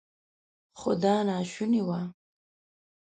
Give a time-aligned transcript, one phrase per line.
[0.79, 2.01] خو دا ناشونې وه.